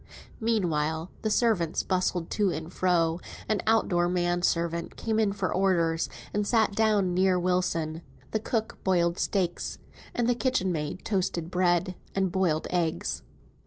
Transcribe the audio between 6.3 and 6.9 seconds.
and sat